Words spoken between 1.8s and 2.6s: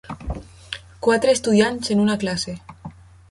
en una classe.